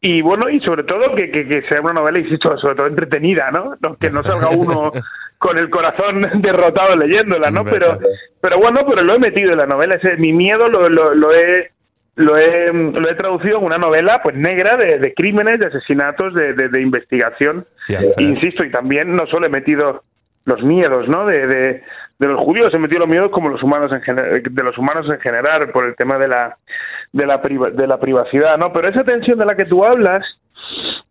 Y 0.00 0.22
bueno, 0.22 0.48
y 0.48 0.60
sobre 0.60 0.84
todo 0.84 1.14
que, 1.16 1.30
que, 1.30 1.48
que 1.48 1.62
sea 1.68 1.80
una 1.80 1.94
novela, 1.94 2.20
insisto, 2.20 2.56
sobre 2.58 2.76
todo 2.76 2.86
entretenida, 2.86 3.50
¿no? 3.50 3.74
no 3.80 3.92
que 3.98 4.10
no 4.10 4.22
salga 4.22 4.50
uno 4.50 4.92
con 5.38 5.58
el 5.58 5.68
corazón 5.70 6.22
derrotado 6.40 6.96
leyéndola, 6.96 7.50
¿no? 7.50 7.64
Pero, 7.64 7.98
pero 8.40 8.58
bueno, 8.58 8.80
pero 8.88 9.02
lo 9.02 9.14
he 9.14 9.18
metido 9.18 9.52
en 9.52 9.58
la 9.58 9.66
novela. 9.66 9.96
Ese, 9.96 10.16
mi 10.16 10.32
miedo 10.32 10.68
lo, 10.68 10.88
lo, 10.88 11.14
lo 11.14 11.32
he 11.32 11.72
lo 12.16 12.36
he, 12.38 12.72
lo 12.72 13.08
he 13.08 13.14
traducido 13.14 13.58
en 13.58 13.64
una 13.64 13.76
novela 13.76 14.20
pues 14.22 14.34
negra 14.34 14.76
de, 14.76 14.98
de 14.98 15.14
crímenes, 15.14 15.60
de 15.60 15.66
asesinatos, 15.66 16.34
de, 16.34 16.54
de, 16.54 16.80
investigación. 16.80 17.66
Insisto, 18.18 18.64
y 18.64 18.70
también 18.70 19.14
no 19.14 19.26
solo 19.26 19.46
he 19.46 19.50
metido 19.50 20.02
los 20.46 20.62
miedos, 20.62 21.08
¿no? 21.08 21.26
De, 21.26 21.46
de, 21.46 21.82
los 22.18 22.40
judíos, 22.40 22.72
he 22.72 22.78
metido 22.78 23.00
los 23.00 23.08
miedos 23.08 23.30
como 23.30 23.50
los 23.50 23.62
humanos 23.62 23.92
en 23.92 24.42
de 24.42 24.62
los 24.62 24.78
humanos 24.78 25.06
en 25.10 25.20
general 25.20 25.70
por 25.70 25.84
el 25.84 25.94
tema 25.94 26.16
de 26.16 26.28
la 26.28 26.56
de 27.12 27.26
la 27.26 27.42
de 27.74 27.86
la 27.86 28.00
privacidad, 28.00 28.56
¿no? 28.56 28.72
Pero 28.72 28.88
esa 28.88 29.04
tensión 29.04 29.38
de 29.38 29.44
la 29.44 29.54
que 29.54 29.66
tú 29.66 29.84
hablas 29.84 30.24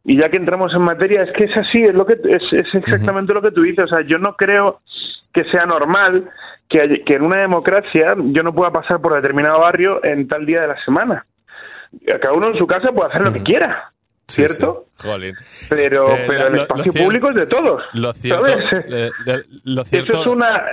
y 0.03 0.19
ya 0.19 0.29
que 0.29 0.37
entramos 0.37 0.73
en 0.73 0.81
materia 0.81 1.21
es 1.21 1.31
que 1.33 1.43
es 1.43 1.55
así, 1.55 1.83
es 1.83 1.93
lo 1.93 2.07
que 2.07 2.13
es, 2.13 2.43
es 2.51 2.73
exactamente 2.73 3.33
lo 3.33 3.43
que 3.43 3.51
tú 3.51 3.61
dices, 3.61 3.85
o 3.85 3.87
sea, 3.87 4.01
yo 4.01 4.17
no 4.17 4.35
creo 4.35 4.81
que 5.31 5.43
sea 5.51 5.65
normal 5.65 6.29
que, 6.69 7.03
que 7.05 7.13
en 7.15 7.23
una 7.23 7.41
democracia 7.41 8.15
yo 8.17 8.43
no 8.43 8.53
pueda 8.53 8.71
pasar 8.71 9.01
por 9.01 9.15
determinado 9.15 9.59
barrio 9.59 10.03
en 10.03 10.27
tal 10.27 10.45
día 10.45 10.61
de 10.61 10.67
la 10.67 10.83
semana. 10.83 11.25
Cada 12.05 12.33
uno 12.33 12.49
en 12.49 12.57
su 12.57 12.67
casa 12.67 12.91
puede 12.91 13.09
hacer 13.09 13.21
lo 13.21 13.33
que 13.33 13.43
quiera. 13.43 13.91
¿Cierto? 14.27 14.87
Pero, 15.69 16.15
eh, 16.15 16.25
pero 16.27 16.47
el 16.47 16.55
espacio 16.61 16.93
público 16.93 17.29
es 17.29 17.35
de 17.35 17.45
todos. 17.45 17.83
Lo 17.93 18.11
cierto, 18.13 18.47
eh, 18.47 19.11
lo 19.65 19.85
cierto, 19.85 20.11
Eso 20.11 20.21
es 20.21 20.27
una, 20.27 20.63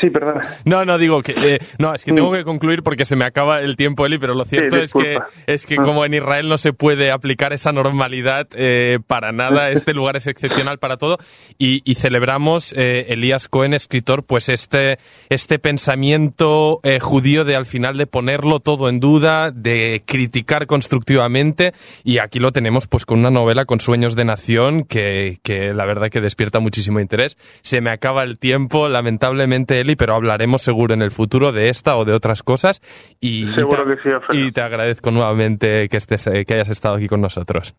Sí, 0.00 0.10
perdona. 0.10 0.42
No, 0.64 0.84
no, 0.84 0.98
digo 0.98 1.22
que. 1.22 1.34
Eh, 1.40 1.58
no, 1.78 1.94
es 1.94 2.04
que 2.04 2.12
tengo 2.12 2.30
mm. 2.30 2.34
que 2.34 2.44
concluir 2.44 2.82
porque 2.82 3.06
se 3.06 3.16
me 3.16 3.24
acaba 3.24 3.60
el 3.60 3.76
tiempo, 3.76 4.04
Eli, 4.04 4.18
pero 4.18 4.34
lo 4.34 4.44
cierto 4.44 4.76
es 4.76 4.92
que, 4.92 5.18
es 5.46 5.66
que 5.66 5.80
mm. 5.80 5.82
como 5.82 6.04
en 6.04 6.12
Israel 6.12 6.48
no 6.48 6.58
se 6.58 6.74
puede 6.74 7.10
aplicar 7.10 7.54
esa 7.54 7.72
normalidad 7.72 8.46
eh, 8.56 8.98
para 9.06 9.32
nada, 9.32 9.70
este 9.70 9.94
lugar 9.94 10.16
es 10.16 10.26
excepcional 10.26 10.78
para 10.78 10.98
todo. 10.98 11.16
Y, 11.58 11.82
celebramos, 11.94 12.74
eh, 12.76 13.06
Elías 13.08 13.48
Cohen, 13.48 13.72
escritor, 13.72 14.24
pues 14.24 14.50
este, 14.50 14.98
este 15.30 15.58
pensamiento 15.58 16.80
judío 17.00 17.44
de 17.44 17.56
al 17.56 17.64
final 17.64 17.96
de 17.96 18.06
ponerlo 18.06 18.60
todo 18.60 18.90
en 18.90 19.00
duda, 19.00 19.50
de 19.50 20.02
criticar 20.04 20.66
constructivamente. 20.66 21.72
Y 22.04 22.18
aquí 22.18 22.38
lo 22.38 22.52
tenemos, 22.52 22.86
pues 22.86 23.06
con 23.06 23.20
una 23.20 23.30
novela 23.30 23.64
con 23.64 23.80
sueños 23.80 24.14
de 24.14 24.26
nación 24.26 24.84
que, 24.84 25.38
que 25.42 25.72
la 25.72 25.86
verdad 25.86 26.10
que 26.10 26.20
despierta 26.20 26.60
muchísimo 26.60 27.00
interés. 27.00 27.38
Se 27.62 27.80
me 27.80 27.88
acaba 27.88 28.24
el 28.24 28.36
tiempo, 28.38 28.88
lamentablemente 28.88 29.85
pero 29.94 30.14
hablaremos 30.14 30.62
seguro 30.62 30.94
en 30.94 31.02
el 31.02 31.12
futuro 31.12 31.52
de 31.52 31.68
esta 31.68 31.96
o 31.96 32.04
de 32.04 32.14
otras 32.14 32.42
cosas. 32.42 32.80
Y, 33.20 33.46
Seguro 33.54 33.84
te, 33.84 33.96
que 33.96 34.10
sí, 34.30 34.38
y 34.38 34.52
te 34.52 34.62
agradezco 34.62 35.12
nuevamente 35.12 35.88
que, 35.88 35.96
estés, 35.96 36.28
que 36.46 36.54
hayas 36.54 36.70
estado 36.70 36.96
aquí 36.96 37.06
con 37.06 37.20
nosotros. 37.20 37.76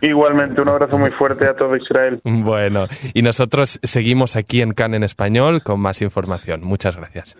Igualmente, 0.00 0.60
un 0.60 0.68
abrazo 0.68 0.98
muy 0.98 1.12
fuerte 1.12 1.46
a 1.46 1.54
todo 1.54 1.76
Israel. 1.76 2.20
Bueno, 2.24 2.86
y 3.14 3.22
nosotros 3.22 3.78
seguimos 3.82 4.34
aquí 4.34 4.60
en 4.60 4.72
CAN 4.72 4.94
en 4.94 5.04
español 5.04 5.62
con 5.62 5.80
más 5.80 6.02
información. 6.02 6.62
Muchas 6.64 6.96
gracias. 6.96 7.36